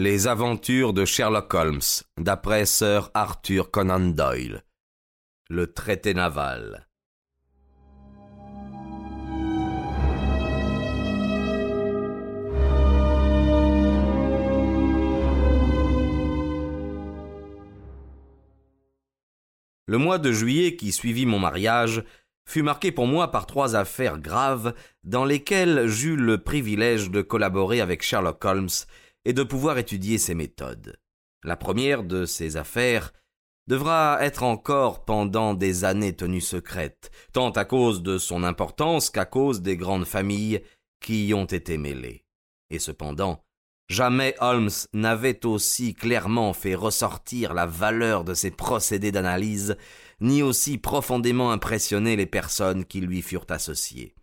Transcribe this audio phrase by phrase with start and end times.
[0.00, 1.80] Les aventures de Sherlock Holmes,
[2.20, 4.62] d'après Sir Arthur Conan Doyle.
[5.50, 6.86] Le traité naval.
[19.88, 22.04] Le mois de juillet qui suivit mon mariage
[22.46, 27.80] fut marqué pour moi par trois affaires graves dans lesquelles j'eus le privilège de collaborer
[27.80, 28.68] avec Sherlock Holmes
[29.28, 30.96] et de pouvoir étudier ses méthodes.
[31.44, 33.12] La première de ces affaires
[33.66, 39.26] devra être encore pendant des années tenue secrète, tant à cause de son importance qu'à
[39.26, 40.62] cause des grandes familles
[41.04, 42.24] qui y ont été mêlées.
[42.70, 43.44] Et cependant,
[43.90, 49.76] jamais Holmes n'avait aussi clairement fait ressortir la valeur de ses procédés d'analyse,
[50.22, 54.14] ni aussi profondément impressionné les personnes qui lui furent associées.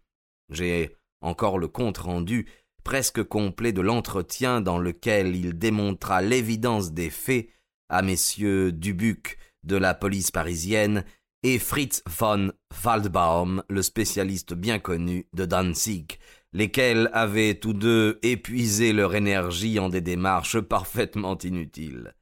[0.49, 2.47] J'ai encore le compte rendu
[2.85, 7.49] presque complet de l'entretien dans lequel il démontra l'évidence des faits
[7.89, 11.03] à messieurs Dubuc de la police parisienne
[11.43, 12.51] et Fritz von
[12.83, 16.17] Waldbaum, le spécialiste bien connu de Danzig,
[16.53, 22.15] lesquels avaient tous deux épuisé leur énergie en des démarches parfaitement inutiles.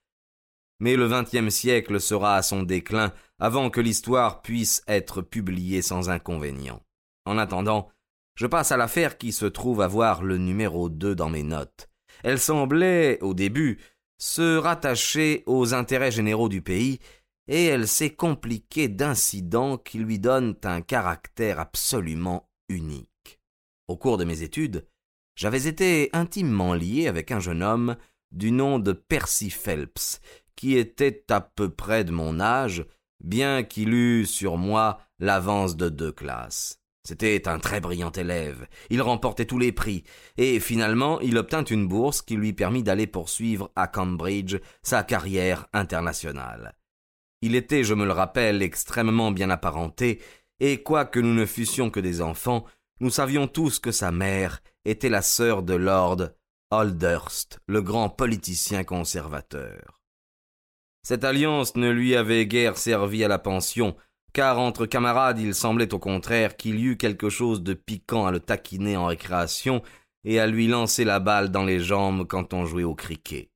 [0.79, 6.09] Mais le vingtième siècle sera à son déclin avant que l'histoire puisse être publiée sans
[6.09, 6.81] inconvénient.
[7.25, 7.89] En attendant,
[8.35, 11.89] je passe à l'affaire qui se trouve avoir le numéro 2 dans mes notes.
[12.23, 13.79] Elle semblait, au début,
[14.17, 16.99] se rattacher aux intérêts généraux du pays,
[17.47, 23.41] et elle s'est compliquée d'incidents qui lui donnent un caractère absolument unique.
[23.87, 24.87] Au cours de mes études,
[25.35, 27.97] j'avais été intimement lié avec un jeune homme
[28.31, 30.21] du nom de Percy Phelps,
[30.55, 32.85] qui était à peu près de mon âge,
[33.23, 36.82] bien qu'il eût sur moi l'avance de deux classes.
[37.05, 40.03] C'était un très brillant élève, il remportait tous les prix,
[40.37, 45.67] et finalement il obtint une bourse qui lui permit d'aller poursuivre à Cambridge sa carrière
[45.73, 46.75] internationale.
[47.41, 50.21] Il était, je me le rappelle, extrêmement bien apparenté,
[50.61, 52.63] et quoique nous ne fussions que des enfants,
[53.01, 56.29] nous savions tous que sa mère était la sœur de Lord
[56.71, 59.99] Holdhurst, le grand politicien conservateur.
[61.05, 63.97] Cette alliance ne lui avait guère servi à la pension,
[64.33, 68.31] car entre camarades il semblait au contraire qu'il y eût quelque chose de piquant à
[68.31, 69.81] le taquiner en récréation
[70.23, 73.49] et à lui lancer la balle dans les jambes quand on jouait au cricket.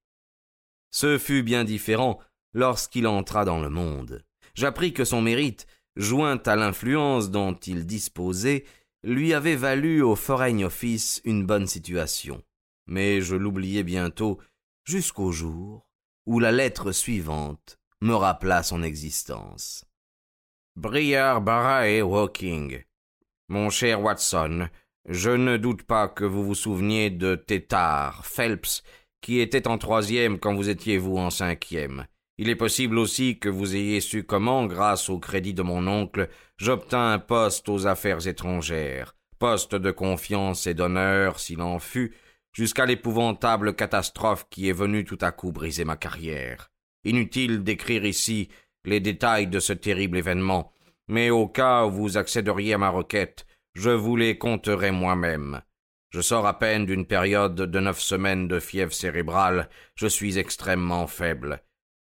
[0.91, 2.19] Ce fut bien différent
[2.53, 4.23] lorsqu'il entra dans le monde.
[4.53, 8.65] J'appris que son mérite, joint à l'influence dont il disposait,
[9.03, 12.43] lui avait valu au Foreign Office une bonne situation.
[12.87, 14.39] Mais je l'oubliai bientôt,
[14.85, 15.87] jusqu'au jour
[16.25, 19.86] où la lettre suivante me rappela son existence.
[20.77, 22.83] Briard, Barra et Walking.
[23.49, 24.69] Mon cher Watson,
[25.09, 28.83] je ne doute pas que vous vous souveniez de Tétard, Phelps,
[29.19, 32.05] qui était en troisième quand vous étiez vous en cinquième.
[32.37, 36.29] Il est possible aussi que vous ayez su comment, grâce au crédit de mon oncle,
[36.57, 42.13] j'obtins un poste aux affaires étrangères, poste de confiance et d'honneur s'il en fut,
[42.53, 46.69] jusqu'à l'épouvantable catastrophe qui est venue tout à coup briser ma carrière.
[47.03, 48.49] Inutile d'écrire ici
[48.87, 50.71] les détails de ce terrible événement,
[51.09, 55.61] mais au cas où vous accéderiez à ma requête, je vous les conterai moi-même.
[56.09, 61.05] Je sors à peine d'une période de neuf semaines de fièvre cérébrale, je suis extrêmement
[61.05, 61.61] faible.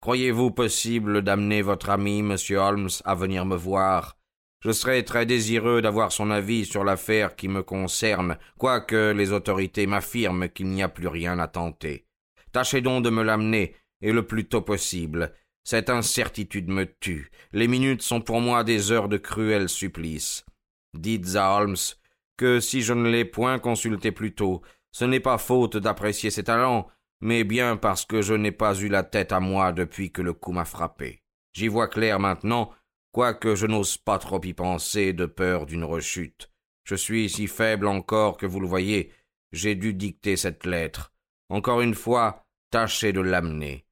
[0.00, 4.16] Croyez-vous possible d'amener votre ami, monsieur Holmes, à venir me voir?
[4.62, 9.88] Je serais très désireux d'avoir son avis sur l'affaire qui me concerne, quoique les autorités
[9.88, 12.06] m'affirment qu'il n'y a plus rien à tenter.
[12.52, 15.34] Tâchez donc de me l'amener, et le plus tôt possible.
[15.64, 17.30] Cette incertitude me tue.
[17.52, 20.44] Les minutes sont pour moi des heures de cruel supplice.
[20.94, 21.76] Dites à Holmes
[22.36, 24.62] que si je ne l'ai point consulté plus tôt,
[24.92, 26.88] ce n'est pas faute d'apprécier ses talents,
[27.20, 30.32] mais bien parce que je n'ai pas eu la tête à moi depuis que le
[30.32, 31.22] coup m'a frappé.
[31.52, 32.70] J'y vois clair maintenant,
[33.12, 36.50] quoique je n'ose pas trop y penser de peur d'une rechute.
[36.84, 39.12] Je suis si faible encore que vous le voyez,
[39.52, 41.12] j'ai dû dicter cette lettre.
[41.50, 43.84] Encore une fois, tâchez de l'amener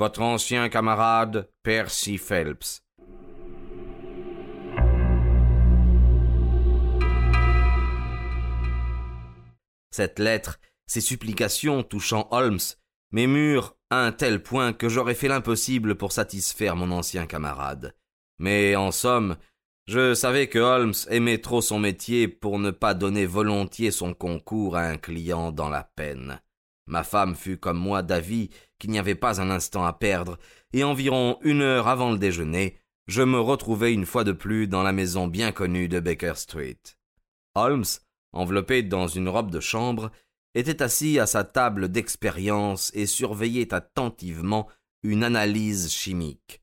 [0.00, 2.82] votre ancien camarade Percy Phelps.
[9.90, 12.60] Cette lettre, ces supplications touchant Holmes,
[13.12, 17.94] m'émurent à un tel point que j'aurais fait l'impossible pour satisfaire mon ancien camarade.
[18.38, 19.36] Mais en somme,
[19.86, 24.78] je savais que Holmes aimait trop son métier pour ne pas donner volontiers son concours
[24.78, 26.40] à un client dans la peine.
[26.90, 28.50] Ma femme fut comme moi d'avis
[28.80, 30.38] qu'il n'y avait pas un instant à perdre,
[30.72, 34.82] et environ une heure avant le déjeuner, je me retrouvai une fois de plus dans
[34.82, 36.80] la maison bien connue de Baker Street.
[37.54, 37.84] Holmes,
[38.32, 40.10] enveloppé dans une robe de chambre,
[40.56, 44.66] était assis à sa table d'expérience et surveillait attentivement
[45.04, 46.59] une analyse chimique.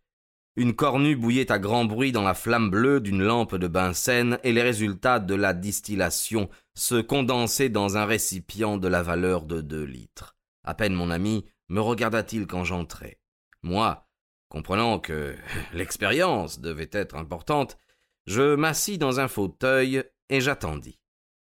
[0.57, 4.51] Une cornue bouillait à grand bruit dans la flamme bleue d'une lampe de Bunsen et
[4.51, 9.83] les résultats de la distillation se condensaient dans un récipient de la valeur de deux
[9.83, 10.36] litres.
[10.63, 13.19] À peine mon ami me regarda-t-il quand j'entrai.
[13.62, 14.09] Moi,
[14.50, 15.36] comprenant que
[15.74, 17.77] l'expérience devait être importante,
[18.25, 20.98] je m'assis dans un fauteuil et j'attendis.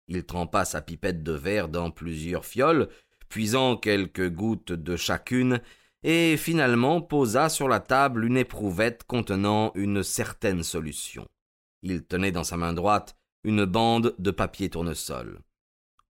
[0.09, 2.89] Il trempa sa pipette de verre dans plusieurs fioles,
[3.29, 5.61] puisant quelques gouttes de chacune,
[6.05, 11.27] et finalement posa sur la table une éprouvette contenant une certaine solution.
[11.83, 15.41] Il tenait dans sa main droite une bande de papier tournesol.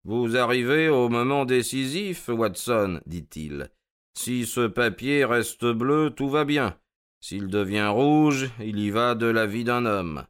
[0.04, 3.70] Vous arrivez au moment décisif, Watson, dit-il.
[4.18, 6.76] Si ce papier reste bleu, tout va bien.
[7.20, 10.26] S'il devient rouge, il y va de la vie d'un homme.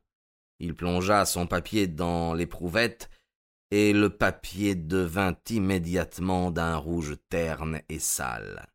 [0.60, 3.10] Il plongea son papier dans l'éprouvette,
[3.70, 8.73] et le papier devint immédiatement d'un rouge terne et sale.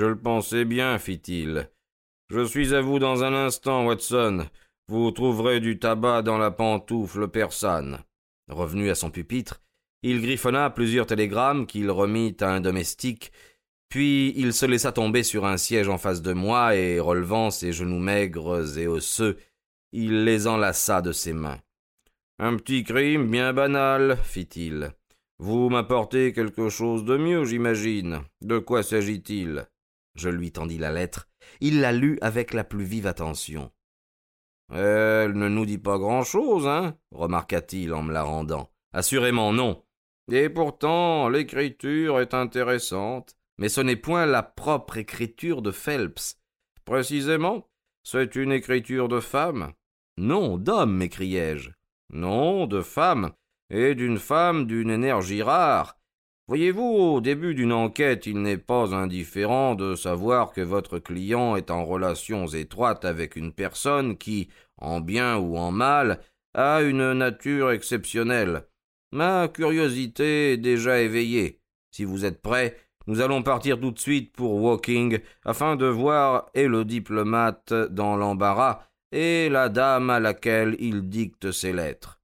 [0.00, 1.68] Je le pensais bien, fit-il.
[2.30, 4.46] Je suis à vous dans un instant, Watson.
[4.88, 7.98] Vous trouverez du tabac dans la pantoufle persane.
[8.48, 9.60] Revenu à son pupitre,
[10.02, 13.30] il griffonna plusieurs télégrammes qu'il remit à un domestique,
[13.90, 17.74] puis il se laissa tomber sur un siège en face de moi et, relevant ses
[17.74, 19.36] genoux maigres et osseux,
[19.92, 21.60] il les enlaça de ses mains.
[22.38, 24.94] Un petit crime bien banal, fit-il.
[25.38, 28.22] Vous m'apportez quelque chose de mieux, j'imagine.
[28.40, 29.66] De quoi s'agit-il?
[30.14, 31.28] Je lui tendis la lettre.
[31.60, 33.70] Il la lut avec la plus vive attention.
[34.72, 38.70] Elle ne nous dit pas grand-chose, hein remarqua-t-il en me la rendant.
[38.92, 39.84] Assurément non.
[40.30, 46.38] Et pourtant, l'écriture est intéressante, mais ce n'est point la propre écriture de Phelps.
[46.84, 47.68] Précisément,
[48.04, 49.72] c'est une écriture de femme.
[50.16, 51.70] Non, d'homme, m'écriai-je.
[52.12, 53.32] Non, de femme,
[53.70, 55.99] et d'une femme d'une énergie rare.
[56.50, 61.70] Voyez-vous, au début d'une enquête, il n'est pas indifférent de savoir que votre client est
[61.70, 66.18] en relations étroites avec une personne qui, en bien ou en mal,
[66.54, 68.64] a une nature exceptionnelle.
[69.12, 71.60] Ma curiosité est déjà éveillée.
[71.92, 72.76] Si vous êtes prêt,
[73.06, 78.16] nous allons partir tout de suite pour Walking, afin de voir et le diplomate dans
[78.16, 82.19] l'embarras, et la dame à laquelle il dicte ses lettres.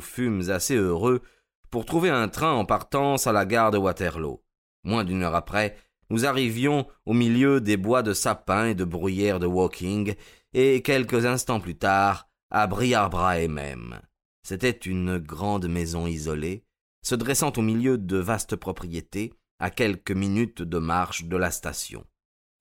[0.00, 1.22] Fûmes assez heureux
[1.70, 4.42] pour trouver un train en partance à la gare de Waterloo.
[4.84, 5.76] Moins d'une heure après,
[6.10, 10.14] nous arrivions au milieu des bois de sapins et de bruyères de Woking,
[10.54, 14.00] et quelques instants plus tard, à Briarbrae même.
[14.42, 16.64] C'était une grande maison isolée,
[17.02, 22.04] se dressant au milieu de vastes propriétés, à quelques minutes de marche de la station.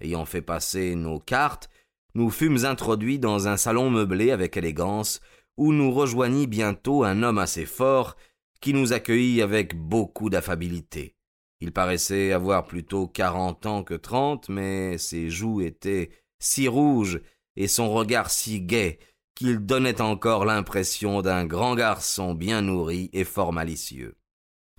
[0.01, 1.69] Ayant fait passer nos cartes,
[2.15, 5.19] nous fûmes introduits dans un salon meublé avec élégance,
[5.57, 8.15] où nous rejoignit bientôt un homme assez fort
[8.61, 11.15] qui nous accueillit avec beaucoup d'affabilité.
[11.61, 16.09] Il paraissait avoir plutôt quarante ans que trente, mais ses joues étaient
[16.39, 17.21] si rouges
[17.55, 18.99] et son regard si gai
[19.35, 24.15] qu'il donnait encore l'impression d'un grand garçon bien nourri et fort malicieux.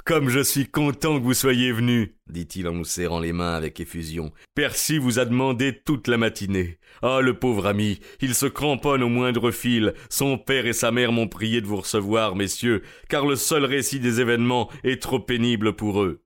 [0.04, 3.80] Comme je suis content que vous soyez venu, dit-il en nous serrant les mains avec
[3.80, 4.30] effusion.
[4.54, 6.78] Percy vous a demandé toute la matinée.
[7.02, 9.94] Ah, le pauvre ami, il se cramponne au moindre fil.
[10.08, 13.98] Son père et sa mère m'ont prié de vous recevoir, messieurs, car le seul récit
[13.98, 16.22] des événements est trop pénible pour eux.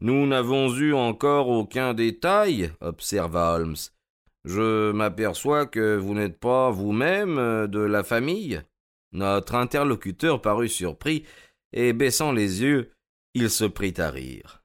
[0.00, 3.76] Nous n'avons eu encore aucun détail, observa Holmes.
[4.44, 8.62] Je m'aperçois que vous n'êtes pas vous-même de la famille.
[9.10, 11.24] Notre interlocuteur parut surpris,
[11.72, 12.92] et baissant les yeux,
[13.36, 14.62] il se prit à rire.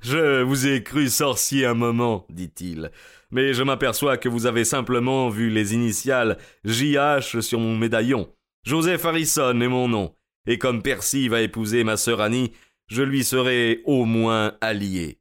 [0.00, 2.90] Je vous ai cru sorcier un moment, dit-il,
[3.30, 8.32] mais je m'aperçois que vous avez simplement vu les initiales JH sur mon médaillon.
[8.64, 10.14] Joseph Harrison est mon nom,
[10.46, 12.52] et comme Percy va épouser ma sœur Annie,
[12.88, 15.18] je lui serai au moins allié.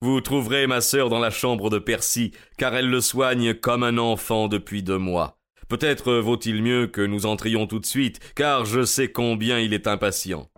[0.00, 3.98] Vous trouverez ma sœur dans la chambre de Percy, car elle le soigne comme un
[3.98, 5.38] enfant depuis deux mois.
[5.68, 9.86] Peut-être vaut-il mieux que nous entrions tout de suite, car je sais combien il est
[9.86, 10.48] impatient.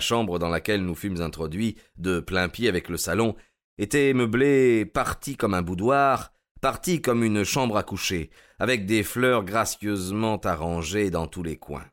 [0.00, 3.36] Chambre dans laquelle nous fûmes introduits, de plein pied avec le salon,
[3.78, 9.44] était meublée partie comme un boudoir, partie comme une chambre à coucher, avec des fleurs
[9.44, 11.86] gracieusement arrangées dans tous les coins.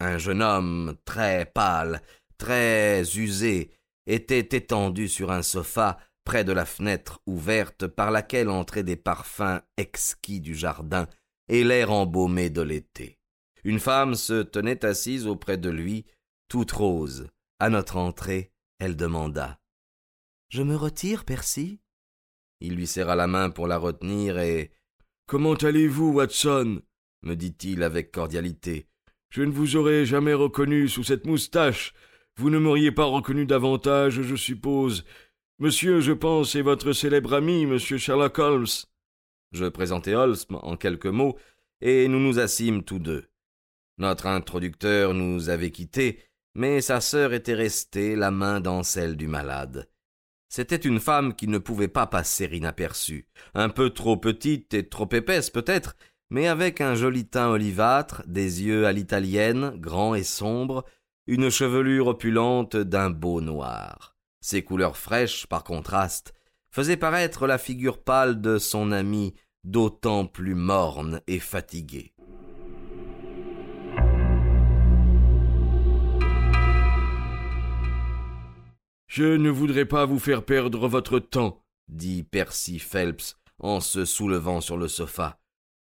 [0.00, 2.02] Un jeune homme très pâle,
[2.38, 3.70] très usé,
[4.06, 9.60] était étendu sur un sofa près de la fenêtre ouverte par laquelle entraient des parfums
[9.76, 11.06] exquis du jardin
[11.48, 13.18] et l'air embaumé de l'été.
[13.64, 16.06] Une femme se tenait assise auprès de lui,
[16.48, 17.28] toute rose.
[17.62, 19.60] À notre entrée, elle demanda
[20.48, 21.78] Je me retire, Percy
[22.62, 24.72] Il lui serra la main pour la retenir et
[25.26, 26.80] Comment allez-vous, Watson?
[27.22, 28.86] me dit-il avec cordialité.
[29.28, 31.92] Je ne vous aurais jamais reconnu sous cette moustache.
[32.36, 35.04] Vous ne m'auriez pas reconnu davantage, je suppose.
[35.58, 38.86] Monsieur, je pense, est votre célèbre ami, monsieur Sherlock Holmes.
[39.52, 41.36] Je présentai Holmes en quelques mots,
[41.82, 43.26] et nous nous assîmes tous deux.
[43.98, 46.22] Notre introducteur nous avait quittés,
[46.54, 49.88] mais sa sœur était restée, la main dans celle du malade.
[50.48, 55.08] C'était une femme qui ne pouvait pas passer inaperçue, un peu trop petite et trop
[55.12, 55.96] épaisse peut-être,
[56.28, 60.84] mais avec un joli teint olivâtre, des yeux à l'italienne, grands et sombres,
[61.26, 64.16] une chevelure opulente d'un beau noir.
[64.40, 66.32] Ses couleurs fraîches, par contraste,
[66.70, 72.14] faisaient paraître la figure pâle de son ami d'autant plus morne et fatiguée.
[79.10, 84.60] Je ne voudrais pas vous faire perdre votre temps, dit Percy Phelps en se soulevant
[84.60, 85.40] sur le sofa.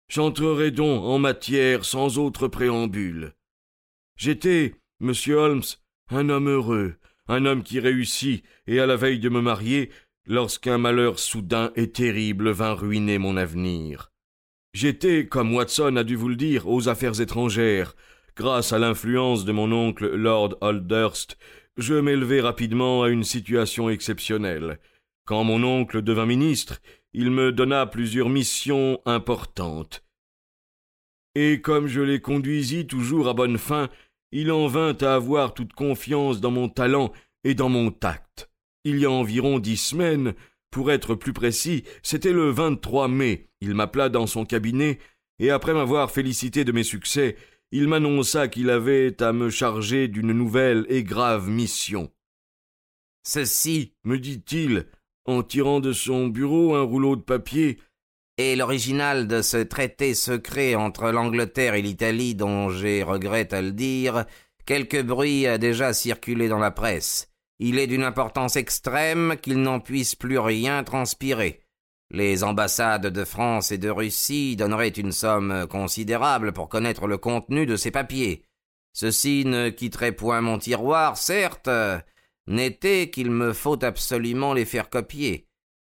[0.09, 3.35] J'entrerai donc en matière sans autre préambule.
[4.17, 5.63] J'étais, monsieur Holmes,
[6.09, 6.95] un homme heureux,
[7.27, 9.91] un homme qui réussit, et à la veille de me marier,
[10.25, 14.11] lorsqu'un malheur soudain et terrible vint ruiner mon avenir.
[14.73, 17.95] J'étais, comme Watson a dû vous le dire, aux affaires étrangères.
[18.37, 21.37] Grâce à l'influence de mon oncle Lord Holdhurst,
[21.79, 24.81] je m'élevai rapidement à une situation exceptionnelle.
[25.25, 26.81] Quand mon oncle devint ministre,
[27.13, 30.05] il me donna plusieurs missions importantes.
[31.37, 33.89] Et comme je les conduisis toujours à bonne fin,
[34.33, 37.13] il en vint à avoir toute confiance dans mon talent
[37.45, 38.51] et dans mon tact.
[38.85, 40.35] Il y a environ dix semaines,
[40.71, 44.99] pour être plus précis, c'était le 23 mai, il m'appela dans son cabinet,
[45.39, 47.37] et après m'avoir félicité de mes succès,
[47.71, 52.11] il m'annonça qu'il avait à me charger d'une nouvelle et grave mission.
[53.23, 54.87] Ceci, me dit-il,
[55.27, 57.79] en tirant de son bureau un rouleau de papier,
[58.39, 63.73] est l'original de ce traité secret entre l'Angleterre et l'Italie dont j'ai regret à le
[63.73, 64.25] dire,
[64.65, 67.29] quelque bruit a déjà circulé dans la presse.
[67.59, 71.61] Il est d'une importance extrême qu'il n'en puisse plus rien transpirer.
[72.11, 77.67] Les ambassades de France et de Russie donneraient une somme considérable pour connaître le contenu
[77.67, 78.45] de ces papiers.
[78.95, 81.69] Ceci ne quitterait point mon tiroir, certes,
[82.47, 85.47] n'était qu'il me faut absolument les faire copier.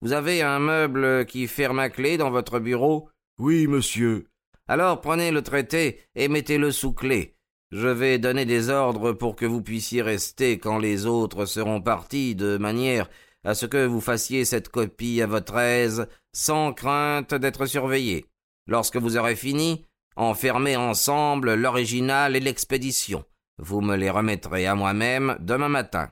[0.01, 3.10] Vous avez un meuble qui ferme à clé dans votre bureau?
[3.39, 4.27] Oui, monsieur.
[4.67, 7.36] Alors prenez le traité et mettez-le sous clé.
[7.72, 12.36] Je vais donner des ordres pour que vous puissiez rester quand les autres seront partis,
[12.36, 13.10] de manière
[13.44, 18.26] à ce que vous fassiez cette copie à votre aise, sans crainte d'être surveillé.
[18.68, 19.86] Lorsque vous aurez fini,
[20.16, 23.26] enfermez ensemble l'original et l'expédition.
[23.58, 26.12] Vous me les remettrez à moi-même demain matin.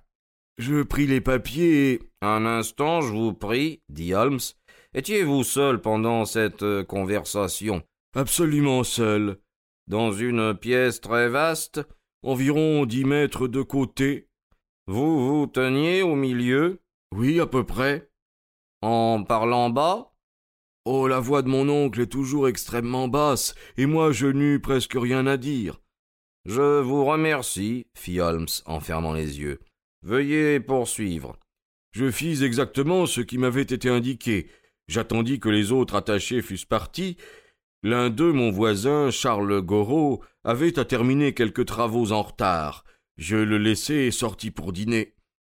[0.58, 2.00] Je pris les papiers et...
[2.24, 4.40] Un instant, je vous prie, dit Holmes.
[4.94, 7.82] Étiez-vous seul pendant cette conversation?
[8.16, 9.40] Absolument seul.
[9.88, 11.82] Dans une pièce très vaste
[12.24, 14.28] Environ dix mètres de côté.
[14.86, 16.80] Vous vous teniez au milieu?
[17.14, 18.10] Oui, à peu près.
[18.82, 20.12] En parlant bas
[20.86, 24.96] Oh, la voix de mon oncle est toujours extrêmement basse, et moi je n'eus presque
[24.96, 25.80] rien à dire.
[26.46, 29.60] Je vous remercie, fit Holmes en fermant les yeux.
[30.02, 31.38] Veuillez poursuivre.
[31.92, 34.50] Je fis exactement ce qui m'avait été indiqué.
[34.88, 37.18] J'attendis que les autres attachés fussent partis.
[37.84, 42.86] L'un d'eux, mon voisin, Charles Goreau, avait à terminer quelques travaux en retard.
[43.18, 45.14] Je le laissai et sortis pour dîner.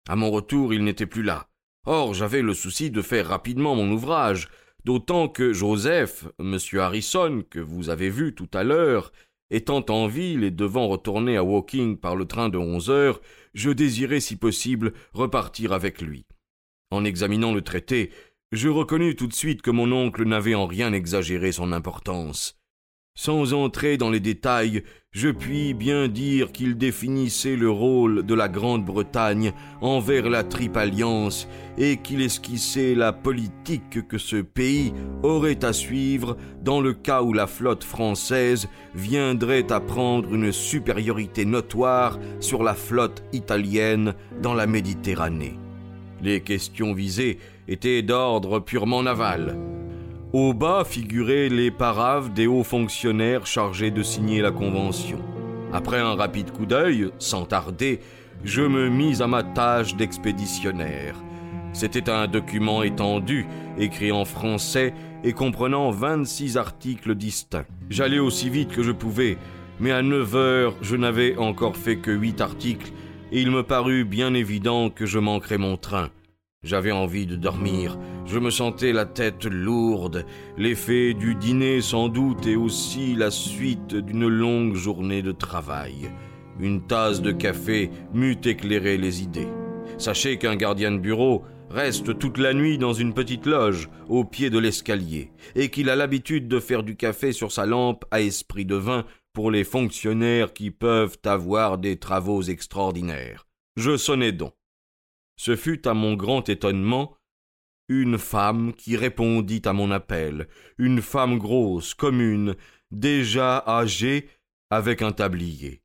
[0.07, 1.47] À mon retour, il n'était plus là.
[1.85, 4.49] Or, j'avais le souci de faire rapidement mon ouvrage,
[4.85, 6.57] d'autant que Joseph, M.
[6.73, 9.11] Harrison, que vous avez vu tout à l'heure,
[9.49, 13.21] étant en ville et devant retourner à Woking par le train de onze heures,
[13.53, 16.25] je désirais, si possible, repartir avec lui.
[16.91, 18.11] En examinant le traité,
[18.51, 22.59] je reconnus tout de suite que mon oncle n'avait en rien exagéré son importance.
[23.15, 28.49] Sans entrer dans les détails, je puis bien dire qu'il définissait le rôle de la
[28.49, 35.73] Grande-Bretagne envers la Triple Alliance et qu'il esquissait la politique que ce pays aurait à
[35.73, 42.63] suivre dans le cas où la flotte française viendrait à prendre une supériorité notoire sur
[42.63, 45.59] la flotte italienne dans la Méditerranée.
[46.23, 49.55] Les questions visées étaient d'ordre purement naval.
[50.33, 55.19] Au bas figuraient les paraves des hauts fonctionnaires chargés de signer la convention.
[55.71, 57.99] Après un rapide coup d'œil, sans tarder,
[58.43, 61.13] je me mis à ma tâche d'expéditionnaire.
[61.71, 63.45] C'était un document étendu,
[63.77, 67.67] écrit en français et comprenant 26 articles distincts.
[67.91, 69.37] J'allais aussi vite que je pouvais,
[69.79, 72.91] mais à 9 heures, je n'avais encore fait que 8 articles,
[73.31, 76.09] et il me parut bien évident que je manquerais mon train.
[76.63, 80.25] J'avais envie de dormir, je me sentais la tête lourde,
[80.57, 86.09] l'effet du dîner sans doute et aussi la suite d'une longue journée de travail.
[86.61, 89.49] Une tasse de café m'eût éclairé les idées.
[89.97, 94.49] Sachez qu'un gardien de bureau reste toute la nuit dans une petite loge au pied
[94.49, 98.65] de l'escalier, et qu'il a l'habitude de faire du café sur sa lampe à esprit
[98.65, 103.47] de vin pour les fonctionnaires qui peuvent avoir des travaux extraordinaires.
[103.75, 104.53] Je sonnai donc.
[105.35, 107.17] Ce fut à mon grand étonnement
[107.89, 110.47] une femme qui répondit à mon appel,
[110.77, 112.55] une femme grosse, commune,
[112.91, 114.29] déjà âgée,
[114.69, 115.82] avec un tablier.